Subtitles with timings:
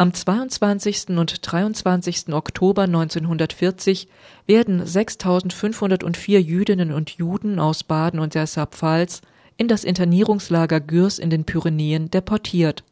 [0.00, 1.10] Am 22.
[1.10, 2.32] und 23.
[2.32, 4.08] Oktober 1940
[4.46, 9.20] werden 6504 Jüdinnen und Juden aus Baden und der Saarpfalz
[9.58, 12.82] in das Internierungslager Gürs in den Pyrenäen deportiert.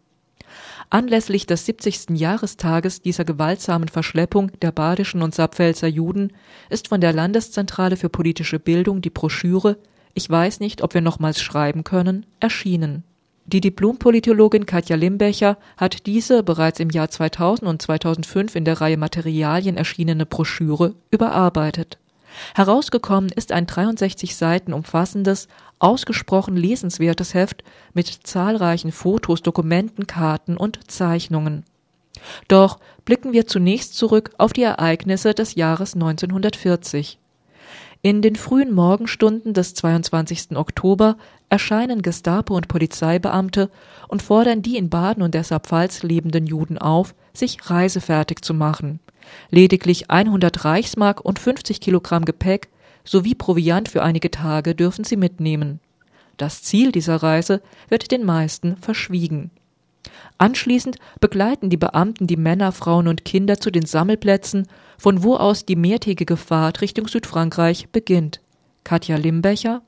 [0.91, 2.11] Anlässlich des 70.
[2.11, 6.35] Jahrestages dieser gewaltsamen Verschleppung der badischen und Saarpfälzer Juden
[6.69, 9.79] ist von der Landeszentrale für politische Bildung die Broschüre
[10.13, 13.05] Ich weiß nicht, ob wir nochmals schreiben können erschienen
[13.53, 18.99] die Diplompolitologin Katja Limbecher hat diese bereits im Jahr 2000 und 2005 in der Reihe
[18.99, 21.97] Materialien erschienene Broschüre überarbeitet.
[22.55, 25.49] Herausgekommen ist ein 63 Seiten umfassendes,
[25.79, 31.65] ausgesprochen lesenswertes Heft mit zahlreichen Fotos, Dokumenten, Karten und Zeichnungen.
[32.49, 37.19] Doch blicken wir zunächst zurück auf die Ereignisse des Jahres 1940.
[38.01, 40.57] In den frühen Morgenstunden des 22.
[40.57, 41.17] Oktober
[41.49, 43.71] erscheinen Gestapo und Polizeibeamte
[44.07, 49.01] und fordern die in Baden und der Saarpfalz lebenden Juden auf, sich reisefertig zu machen.
[49.51, 52.69] Lediglich 100 Reichsmark und 50 Kilogramm Gepäck
[53.03, 55.81] sowie Proviant für einige Tage dürfen sie mitnehmen.
[56.37, 59.51] Das Ziel dieser Reise wird den meisten verschwiegen.
[60.39, 65.65] Anschließend begleiten die Beamten die Männer, Frauen und Kinder zu den Sammelplätzen, von wo aus
[65.65, 68.41] die mehrtägige Fahrt Richtung Südfrankreich beginnt.
[68.85, 69.83] Katja Limbecher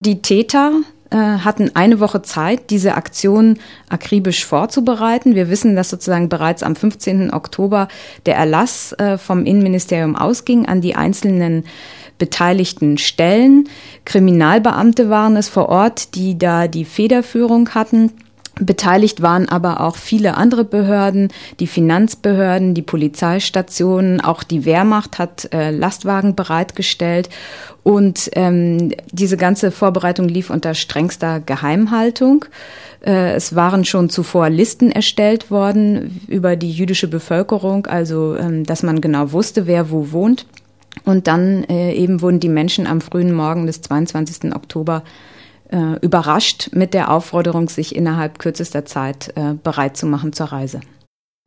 [0.00, 0.72] Die Täter
[1.10, 5.34] äh, hatten eine Woche Zeit, diese Aktion akribisch vorzubereiten.
[5.34, 7.32] Wir wissen, dass sozusagen bereits am 15.
[7.32, 7.88] Oktober
[8.24, 11.64] der Erlass äh, vom Innenministerium ausging an die einzelnen
[12.18, 13.68] beteiligten Stellen.
[14.04, 18.12] Kriminalbeamte waren es vor Ort, die da die Federführung hatten.
[18.66, 21.28] Beteiligt waren aber auch viele andere Behörden,
[21.60, 27.28] die Finanzbehörden, die Polizeistationen, auch die Wehrmacht hat äh, Lastwagen bereitgestellt
[27.82, 32.44] und ähm, diese ganze Vorbereitung lief unter strengster Geheimhaltung.
[33.04, 38.82] Äh, es waren schon zuvor Listen erstellt worden über die jüdische Bevölkerung, also ähm, dass
[38.82, 40.46] man genau wusste, wer wo wohnt.
[41.04, 44.54] Und dann äh, eben wurden die Menschen am frühen Morgen des 22.
[44.54, 45.02] Oktober
[45.72, 50.80] äh, überrascht mit der Aufforderung, sich innerhalb kürzester Zeit äh, bereit zu machen zur Reise.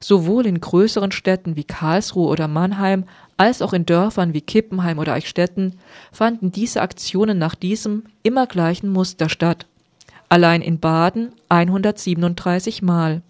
[0.04, 3.06] Sowohl in größeren Städten wie Karlsruhe oder Mannheim
[3.38, 5.80] als auch in Dörfern wie Kippenheim oder Eichstätten
[6.12, 9.68] fanden diese Aktionen nach diesem immer gleichen Muster statt.
[10.28, 13.22] Allein in Baden 137 Mal.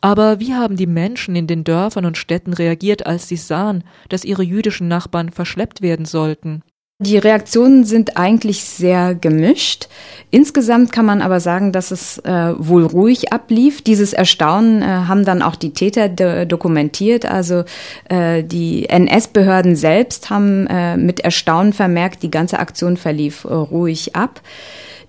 [0.00, 4.24] Aber wie haben die Menschen in den Dörfern und Städten reagiert, als sie sahen, dass
[4.24, 6.62] ihre jüdischen Nachbarn verschleppt werden sollten?
[7.00, 9.86] Die Reaktionen sind eigentlich sehr gemischt.
[10.32, 13.82] Insgesamt kann man aber sagen, dass es äh, wohl ruhig ablief.
[13.82, 17.24] Dieses Erstaunen äh, haben dann auch die Täter do dokumentiert.
[17.24, 17.62] Also
[18.08, 24.16] äh, die NS-Behörden selbst haben äh, mit Erstaunen vermerkt, die ganze Aktion verlief äh, ruhig
[24.16, 24.40] ab.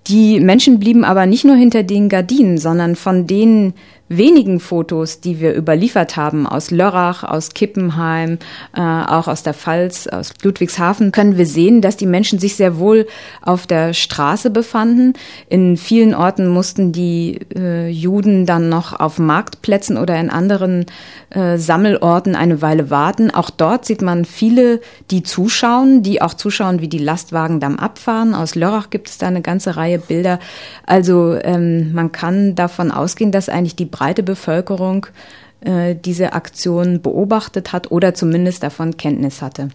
[0.05, 3.73] Die Menschen blieben aber nicht nur hinter den Gardinen, sondern von denen
[4.09, 8.39] wenigen Fotos, die wir überliefert haben aus Lörrach, aus Kippenheim,
[8.75, 12.79] äh, auch aus der Pfalz, aus Ludwigshafen, können wir sehen, dass die Menschen sich sehr
[12.79, 13.07] wohl
[13.41, 15.13] auf der Straße befanden.
[15.47, 20.87] In vielen Orten mussten die äh, Juden dann noch auf Marktplätzen oder in anderen
[21.29, 23.29] äh, Sammelorten eine Weile warten.
[23.31, 24.81] Auch dort sieht man viele,
[25.11, 28.33] die zuschauen, die auch zuschauen, wie die Lastwagen dann abfahren.
[28.33, 30.39] Aus Lörrach gibt es da eine ganze Reihe Bilder.
[30.85, 35.07] Also ähm, man kann davon ausgehen, dass eigentlich die breite Bevölkerung
[35.59, 39.69] äh, diese Aktion beobachtet hat oder zumindest davon Kenntnis hatte.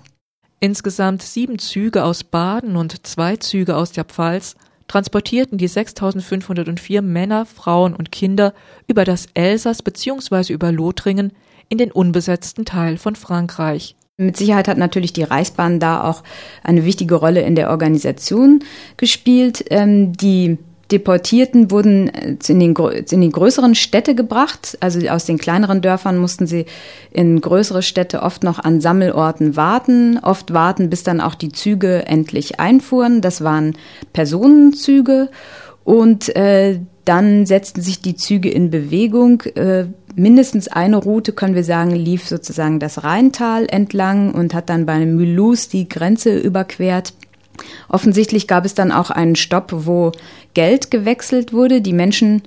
[0.61, 4.57] Insgesamt sieben Züge aus Baden und zwei Züge aus der Pfalz
[4.89, 8.55] transportierten die 6504 Männer, Frauen und Kinder
[8.87, 10.55] über das Elsass bzw.
[10.55, 11.33] über Lothringen
[11.69, 13.95] in den unbesetzten Teil von Frankreich.
[14.17, 16.23] Mit Sicherheit hat natürlich die Reichsbahn da auch
[16.62, 18.65] eine wichtige Rolle in der Organisation
[18.97, 19.65] gespielt.
[19.69, 20.56] Ähm, die
[20.94, 24.78] Deportierten wurden äh, in, den, in die größeren Städte gebracht.
[24.81, 26.66] Also aus den kleineren Dörfern mussten sie
[27.10, 32.06] in größere Städte oft noch an Sammelorten warten, oft warten, bis dann auch die Züge
[32.06, 33.21] endlich einfuhren.
[33.21, 33.77] Das waren
[34.12, 35.31] Personenzüge
[35.82, 39.43] und äh, dann setzten sich die Züge in Bewegung.
[39.56, 44.87] Äh, mindestens eine Route, können wir sagen, lief sozusagen das Rheintal entlang und hat dann
[44.87, 47.14] bei Mulhouse die Grenze überquert.
[47.88, 50.12] Offensichtlich gab es dann auch einen Stopp, wo
[50.55, 51.81] Geld gewechselt wurde.
[51.81, 52.43] Die Menschen,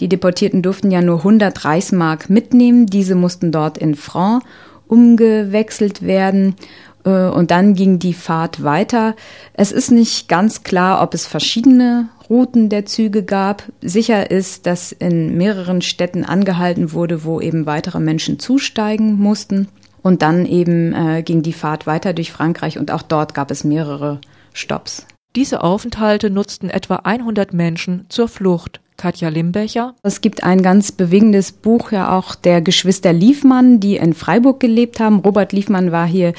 [0.00, 2.86] die Deportierten durften ja nur 100 Reichsmark mitnehmen.
[2.86, 4.44] Diese mussten dort in Franc
[4.88, 6.56] umgewechselt werden.
[7.04, 9.14] Äh, und dann ging die Fahrt weiter.
[9.54, 13.64] Es ist nicht ganz klar, ob es verschiedene Routen der Züge gab.
[13.80, 19.68] Sicher ist, dass in mehreren Städten angehalten wurde, wo eben weitere Menschen zusteigen mussten.
[20.02, 23.62] Und dann eben äh, ging die Fahrt weiter durch Frankreich und auch dort gab es
[23.62, 24.20] mehrere
[24.52, 25.06] Stopps.
[25.34, 28.80] Diese Aufenthalte nutzten etwa 100 Menschen zur Flucht.
[28.98, 29.94] Katja Limbecher.
[30.02, 35.00] Es gibt ein ganz bewegendes Buch ja auch der Geschwister Liefmann, die in Freiburg gelebt
[35.00, 35.20] haben.
[35.20, 36.34] Robert Liefmann war hier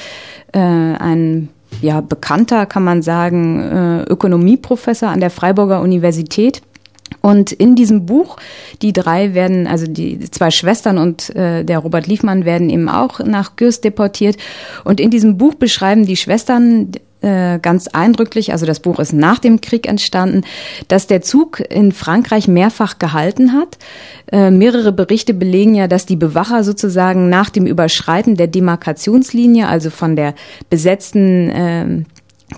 [0.52, 1.48] äh, ein
[1.82, 6.62] ja, bekannter, kann man sagen, äh, Ökonomieprofessor an der Freiburger Universität.
[7.20, 8.36] Und in diesem Buch,
[8.82, 13.18] die drei werden, also die zwei Schwestern und äh, der Robert Liefmann werden eben auch
[13.20, 14.36] nach Gürs deportiert.
[14.84, 16.92] Und in diesem Buch beschreiben die Schwestern
[17.24, 20.42] äh, ganz eindrücklich, also das Buch ist nach dem Krieg entstanden,
[20.88, 23.78] dass der Zug in Frankreich mehrfach gehalten hat.
[24.30, 29.88] Äh, mehrere Berichte belegen ja, dass die Bewacher sozusagen nach dem Überschreiten der Demarkationslinie, also
[29.88, 30.34] von der
[30.68, 32.04] besetzten äh,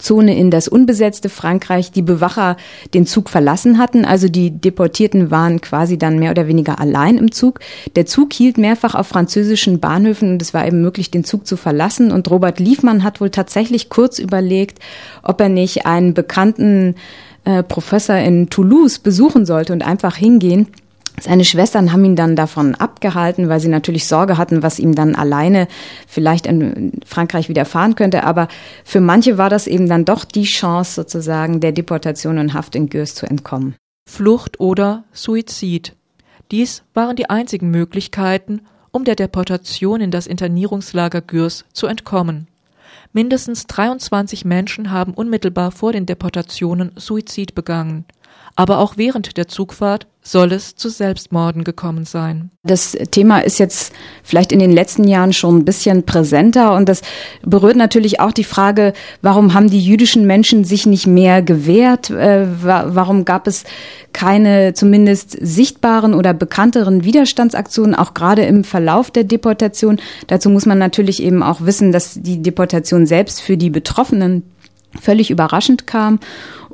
[0.01, 2.57] Zone in das unbesetzte Frankreich die Bewacher
[2.95, 4.05] den Zug verlassen hatten.
[4.05, 7.61] Also die Deportierten waren quasi dann mehr oder weniger allein im Zug.
[7.95, 11.57] Der Zug hielt mehrfach auf französischen Bahnhöfen und es war eben möglich, den Zug zu
[11.57, 12.13] verlassen.
[12.13, 14.79] Und Robert Liefmann hat wohl tatsächlich kurz überlegt,
[15.23, 16.95] ob er nicht einen bekannten
[17.45, 20.69] äh, Professor in Toulouse besuchen sollte und einfach hingehen.
[21.21, 25.15] Seine Schwestern haben ihn dann davon abgehalten, weil sie natürlich Sorge hatten, was ihm dann
[25.15, 25.67] alleine
[26.07, 28.25] vielleicht in Frankreich widerfahren könnte.
[28.25, 28.49] Aber
[28.85, 32.89] für manche war das eben dann doch die Chance, sozusagen der Deportation und Haft in
[32.91, 33.75] Gürs zu entkommen.
[34.09, 35.95] Flucht oder Suizid.
[36.51, 38.61] Dies waren die einzigen Möglichkeiten,
[38.93, 42.47] um der Deportation in das Internierungslager Gürs zu entkommen.
[43.13, 48.05] Mindestens 23 Menschen haben unmittelbar vor den Deportationen Suizid begangen.
[48.59, 52.51] Aber auch während der Zugfahrt soll es zu Selbstmorden gekommen sein.
[52.65, 53.93] Das Thema ist jetzt
[54.25, 57.03] vielleicht in den letzten Jahren schon ein bisschen präsenter und das
[57.45, 58.93] berührt natürlich auch die Frage,
[59.23, 62.11] warum haben die jüdischen Menschen sich nicht mehr gewehrt?
[62.11, 63.65] Äh, warum gab es
[64.13, 70.01] keine zumindest sichtbaren oder bekannteren Widerstandsaktionen, auch gerade im Verlauf der Deportation?
[70.27, 74.43] Dazu muss man natürlich eben auch wissen, dass die Deportation selbst für die Betroffenen
[75.01, 76.19] völlig überraschend kam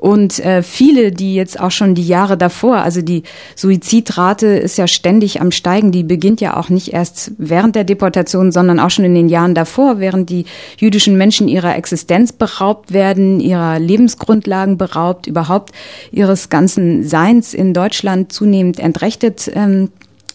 [0.03, 3.23] und äh, viele, die jetzt auch schon die Jahre davor, also die
[3.55, 8.51] Suizidrate ist ja ständig am Steigen, die beginnt ja auch nicht erst während der Deportation,
[8.51, 10.45] sondern auch schon in den Jahren davor, während die
[10.77, 15.71] jüdischen Menschen ihrer Existenz beraubt werden, ihrer Lebensgrundlagen beraubt, überhaupt
[16.11, 19.93] ihres ganzen Seins in Deutschland zunehmend entrechtet ähm,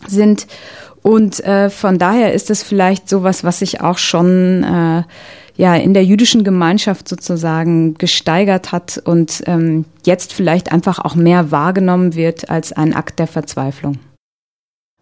[0.07, 0.47] sind.
[1.01, 5.03] Und äh, von daher ist es vielleicht sowas, was sich auch schon äh,
[5.57, 11.51] ja in der jüdischen Gemeinschaft sozusagen gesteigert hat und ähm, jetzt vielleicht einfach auch mehr
[11.51, 14.00] wahrgenommen wird als ein Akt der Verzweiflung.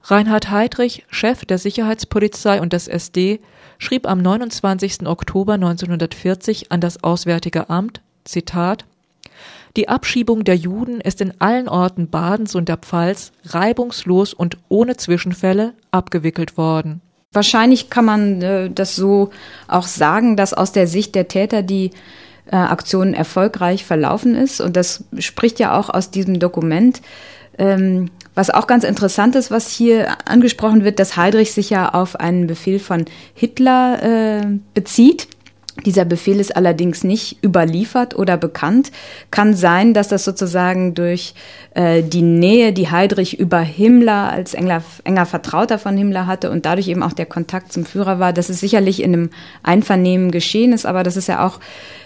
[0.04, 3.40] Reinhard Heydrich, Chef der Sicherheitspolizei und des SD,
[3.78, 5.08] schrieb am 29.
[5.08, 8.86] Oktober 1940 an das Auswärtige Amt, Zitat,
[9.76, 14.96] die Abschiebung der Juden ist in allen Orten Badens und der Pfalz reibungslos und ohne
[14.96, 17.02] Zwischenfälle abgewickelt worden.
[17.36, 19.32] Wahrscheinlich kann man äh, das so
[19.68, 21.92] auch sagen, dass aus der Sicht der Täter die
[22.52, 24.62] äh, Aktion erfolgreich verlaufen ist.
[24.62, 27.02] Und das spricht ja auch aus diesem Dokument.
[27.58, 32.20] Ähm, was auch ganz interessant ist, was hier angesprochen wird, dass Heydrich sich ja auf
[32.20, 35.28] einen Befehl von Hitler äh, bezieht.
[35.84, 38.92] Dieser Befehl ist allerdings nicht überliefert oder bekannt.
[39.30, 41.34] Kann sein, dass das sozusagen durch
[41.74, 46.66] äh, die Nähe, die Heydrich über Himmler als enger, enger Vertrauter von Himmler hatte und
[46.66, 49.30] dadurch eben auch der Kontakt zum Führer war, dass es sicherlich in einem
[49.64, 51.60] Einvernehmen geschehen ist, aber das ist ja auch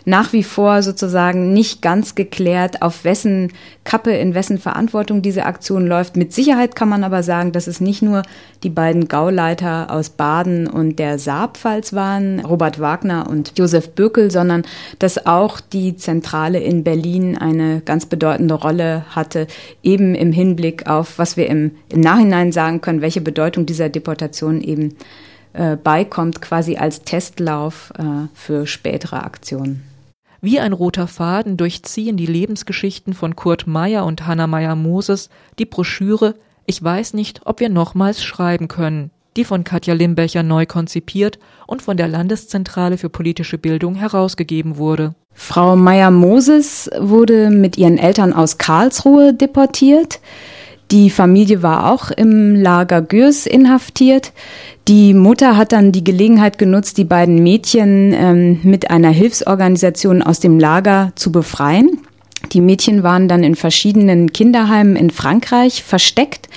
[0.05, 5.85] nach wie vor sozusagen nicht ganz geklärt, auf wessen Kappe, in wessen Verantwortung diese Aktion
[5.85, 6.15] läuft.
[6.15, 8.23] Mit Sicherheit kann man aber sagen, dass es nicht nur
[8.63, 14.63] die beiden Gauleiter aus Baden und der Saarpfalz waren, Robert Wagner und Josef Böckel, sondern
[14.97, 19.47] dass auch die Zentrale in Berlin eine ganz bedeutende Rolle hatte,
[19.83, 24.61] eben im Hinblick auf, was wir im, im Nachhinein sagen können, welche Bedeutung dieser Deportation
[24.61, 24.95] eben
[25.53, 29.83] äh, beikommt, quasi als Testlauf äh, für spätere Aktionen.
[30.41, 35.65] Wie ein roter Faden durchziehen die Lebensgeschichten von Kurt Meyer und Hanna Meyer Moses die
[35.65, 36.35] Broschüre
[36.65, 41.81] Ich weiß nicht, ob wir nochmals schreiben können, die von Katja Limbecher neu konzipiert und
[41.81, 45.15] von der Landeszentrale für politische Bildung herausgegeben wurde.
[45.33, 50.19] Frau Meyer Moses wurde mit ihren Eltern aus Karlsruhe deportiert.
[50.91, 54.33] Die Familie war auch im Lager Gürs inhaftiert.
[54.87, 60.39] Die Mutter hat dann die Gelegenheit genutzt, die beiden Mädchen ähm, mit einer Hilfsorganisation aus
[60.39, 61.99] dem Lager zu befreien.
[62.53, 66.49] Die Mädchen waren dann in verschiedenen Kinderheimen in Frankreich versteckt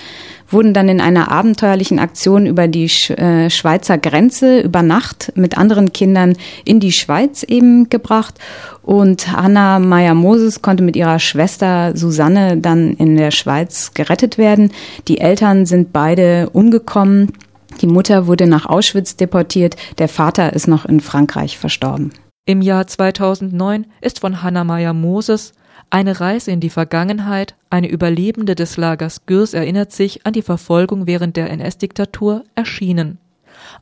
[0.53, 5.93] wurden dann in einer abenteuerlichen Aktion über die äh, Schweizer Grenze über Nacht mit anderen
[5.93, 8.39] Kindern in die Schweiz eben gebracht.
[8.83, 14.73] Und Hanna Meyer-Moses konnte mit ihrer Schwester Susanne dann in der Schweiz gerettet werden.
[15.09, 17.33] Die Eltern sind beide umgekommen.
[17.81, 19.77] Die Mutter wurde nach Auschwitz deportiert.
[19.99, 22.13] Der Vater ist noch in Frankreich verstorben.
[22.45, 25.53] Im Jahr 2009 ist von Hanna Meyer-Moses
[25.95, 31.07] Eine Reise in die Vergangenheit, eine Überlebende des Lagers Gürs erinnert sich an die Verfolgung
[31.07, 33.19] während der NS-Diktatur, erschienen.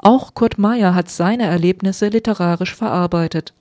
[0.01, 3.55] Auch Kurt Meyer hat seine Erlebnisse literarisch verarbeitet.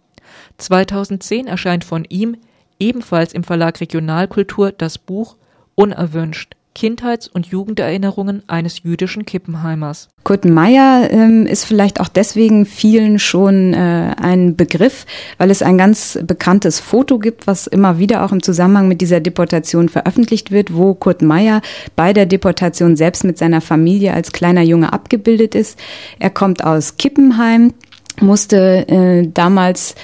[0.57, 2.37] 2010 erscheint von ihm
[2.79, 5.35] ebenfalls im Verlag Regionalkultur das Buch
[5.75, 10.07] Unerwünscht Kindheits- und Jugenderinnerungen eines jüdischen Kippenheimers.
[10.24, 15.05] Kurt Meyer ähm, ist vielleicht auch deswegen vielen schon äh, ein Begriff,
[15.38, 19.19] weil es ein ganz bekanntes Foto gibt, was immer wieder auch im Zusammenhang mit dieser
[19.19, 21.62] Deportation veröffentlicht wird, wo Kurt Meyer
[21.98, 25.77] bei der Deportation selbst mit seiner Familie als kleiner Junge abgebildet ist.
[26.17, 27.74] Er kommt aus Kippenheim,
[28.21, 29.95] musste äh, damals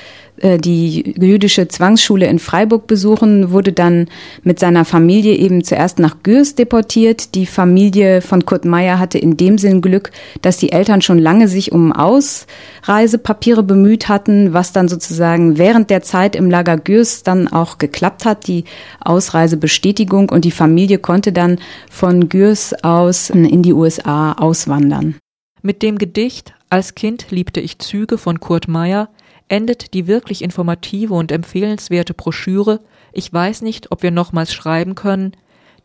[0.42, 4.08] die jüdische Zwangsschule in Freiburg besuchen, wurde dann
[4.44, 7.36] mit seiner Familie eben zuerst nach Gürs deportiert.
[7.36, 10.12] Die Familie von Kurt Meyer hatte in dem Sinn Glück,
[10.42, 16.02] dass die Eltern schon lange sich um Ausreisepapiere bemüht hatten, was dann sozusagen während der
[16.02, 18.66] Zeit im Lager Gürs dann auch geklappt hat, die
[19.00, 25.16] Ausreisebestätigung und die Familie konnte dann von Gürs aus in die USA auswandern.
[25.62, 29.10] Mit dem Gedicht Als Kind liebte ich Züge von Kurt Meyer
[29.48, 35.34] endet die wirklich informative und empfehlenswerte Broschüre Ich weiß nicht, ob wir nochmals schreiben können,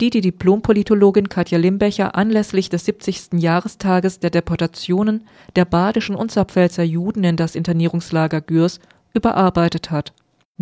[0.01, 3.35] die die Diplompolitologin Katja Limbecher anlässlich des 70.
[3.35, 5.27] Jahrestages der Deportationen
[5.57, 8.81] der badischen und Sapfelzer Juden in das Internierungslager Gürs
[9.13, 10.13] überarbeitet hat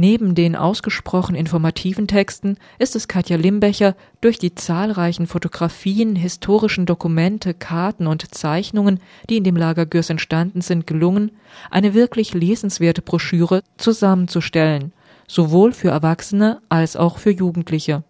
[0.01, 7.53] Neben den ausgesprochen informativen Texten ist es Katja Limbecher durch die zahlreichen Fotografien, historischen Dokumente,
[7.53, 11.33] Karten und Zeichnungen, die in dem Lager Gürs entstanden sind, gelungen,
[11.69, 14.93] eine wirklich lesenswerte Broschüre zusammenzustellen,
[15.27, 18.05] sowohl für Erwachsene als auch für Jugendliche.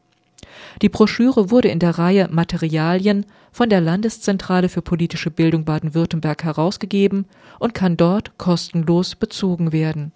[0.83, 7.25] Die Broschüre wurde in der Reihe Materialien von der Landeszentrale für politische Bildung Baden-Württemberg herausgegeben
[7.59, 10.13] und kann dort kostenlos bezogen werden